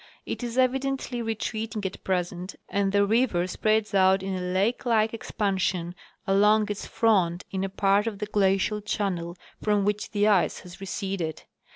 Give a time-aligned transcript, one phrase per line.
[0.25, 5.13] It is evidently retreating at present, and the river spreads out in a lake like
[5.13, 5.93] expansion
[6.25, 10.81] along its front in a part of the glacial channel from which the ice has
[10.81, 11.43] receded.